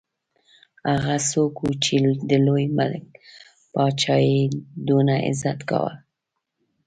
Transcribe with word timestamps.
هغه 0.89 1.15
څوک 1.29 1.53
وو 1.61 1.71
چې 1.83 1.95
د 2.29 2.31
لوی 2.45 2.65
ملک 2.77 3.05
پاچا 3.73 4.17
یې 4.29 4.41
دونه 4.87 5.13
عزت 5.27 5.59
کاوه. 5.69 5.93